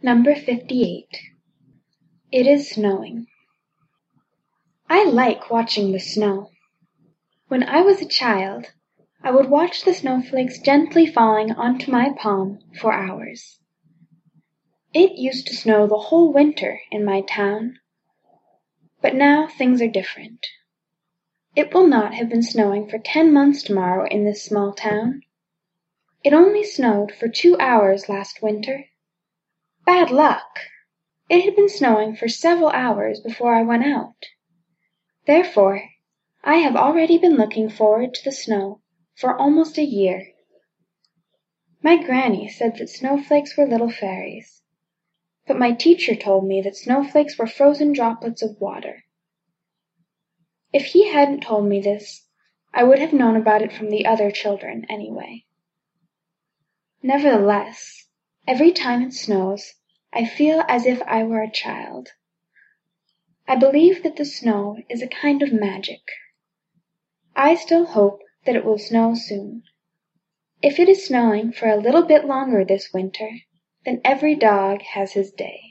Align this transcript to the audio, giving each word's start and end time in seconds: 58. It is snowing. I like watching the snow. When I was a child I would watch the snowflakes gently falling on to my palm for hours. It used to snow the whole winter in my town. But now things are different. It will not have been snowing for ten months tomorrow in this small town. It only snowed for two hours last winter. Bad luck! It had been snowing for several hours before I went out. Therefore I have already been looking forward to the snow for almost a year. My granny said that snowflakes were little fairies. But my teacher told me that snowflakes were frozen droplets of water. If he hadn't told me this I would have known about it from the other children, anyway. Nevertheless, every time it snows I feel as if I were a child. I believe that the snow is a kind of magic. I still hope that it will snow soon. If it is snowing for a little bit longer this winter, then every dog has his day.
58. 0.00 1.06
It 2.30 2.46
is 2.46 2.70
snowing. 2.70 3.26
I 4.88 5.02
like 5.02 5.50
watching 5.50 5.90
the 5.90 5.98
snow. 5.98 6.50
When 7.48 7.64
I 7.64 7.80
was 7.80 8.00
a 8.00 8.06
child 8.06 8.66
I 9.24 9.32
would 9.32 9.50
watch 9.50 9.82
the 9.82 9.92
snowflakes 9.92 10.60
gently 10.60 11.04
falling 11.04 11.50
on 11.50 11.80
to 11.80 11.90
my 11.90 12.10
palm 12.16 12.60
for 12.80 12.92
hours. 12.92 13.58
It 14.94 15.18
used 15.18 15.48
to 15.48 15.56
snow 15.56 15.88
the 15.88 15.96
whole 15.96 16.32
winter 16.32 16.78
in 16.92 17.04
my 17.04 17.22
town. 17.22 17.80
But 19.02 19.16
now 19.16 19.48
things 19.48 19.82
are 19.82 19.88
different. 19.88 20.46
It 21.56 21.74
will 21.74 21.88
not 21.88 22.14
have 22.14 22.28
been 22.28 22.44
snowing 22.44 22.88
for 22.88 23.00
ten 23.00 23.32
months 23.32 23.64
tomorrow 23.64 24.06
in 24.08 24.24
this 24.24 24.44
small 24.44 24.72
town. 24.72 25.22
It 26.22 26.32
only 26.32 26.62
snowed 26.62 27.10
for 27.10 27.28
two 27.28 27.56
hours 27.58 28.08
last 28.08 28.40
winter. 28.40 28.84
Bad 29.90 30.10
luck! 30.10 30.60
It 31.30 31.44
had 31.44 31.56
been 31.56 31.70
snowing 31.70 32.14
for 32.14 32.28
several 32.28 32.68
hours 32.68 33.20
before 33.20 33.54
I 33.54 33.62
went 33.62 33.84
out. 33.84 34.26
Therefore 35.26 35.82
I 36.44 36.56
have 36.56 36.76
already 36.76 37.16
been 37.16 37.36
looking 37.36 37.70
forward 37.70 38.12
to 38.14 38.22
the 38.22 38.30
snow 38.30 38.82
for 39.16 39.34
almost 39.36 39.78
a 39.78 39.82
year. 39.82 40.28
My 41.82 41.96
granny 41.96 42.48
said 42.48 42.76
that 42.76 42.90
snowflakes 42.90 43.56
were 43.56 43.66
little 43.66 43.90
fairies. 43.90 44.62
But 45.46 45.58
my 45.58 45.72
teacher 45.72 46.14
told 46.14 46.46
me 46.46 46.60
that 46.60 46.76
snowflakes 46.76 47.38
were 47.38 47.46
frozen 47.46 47.94
droplets 47.94 48.42
of 48.42 48.60
water. 48.60 49.04
If 50.70 50.84
he 50.84 51.10
hadn't 51.10 51.42
told 51.42 51.66
me 51.66 51.80
this 51.80 52.26
I 52.74 52.84
would 52.84 52.98
have 52.98 53.14
known 53.14 53.36
about 53.36 53.62
it 53.62 53.72
from 53.72 53.88
the 53.88 54.04
other 54.04 54.30
children, 54.30 54.84
anyway. 54.90 55.44
Nevertheless, 57.02 58.06
every 58.46 58.70
time 58.70 59.02
it 59.02 59.12
snows 59.12 59.74
I 60.12 60.24
feel 60.24 60.64
as 60.68 60.86
if 60.86 61.02
I 61.02 61.22
were 61.22 61.42
a 61.42 61.50
child. 61.50 62.10
I 63.46 63.56
believe 63.56 64.02
that 64.02 64.16
the 64.16 64.24
snow 64.24 64.76
is 64.88 65.02
a 65.02 65.08
kind 65.08 65.42
of 65.42 65.52
magic. 65.52 66.00
I 67.36 67.54
still 67.54 67.86
hope 67.86 68.20
that 68.44 68.56
it 68.56 68.64
will 68.64 68.78
snow 68.78 69.14
soon. 69.14 69.62
If 70.62 70.78
it 70.78 70.88
is 70.88 71.06
snowing 71.06 71.52
for 71.52 71.68
a 71.68 71.76
little 71.76 72.02
bit 72.02 72.24
longer 72.24 72.64
this 72.64 72.92
winter, 72.92 73.30
then 73.84 74.00
every 74.04 74.34
dog 74.34 74.82
has 74.82 75.12
his 75.12 75.30
day. 75.30 75.67